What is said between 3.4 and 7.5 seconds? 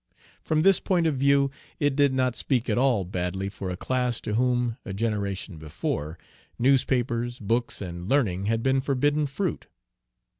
for a class to whom, a generation before, newspapers,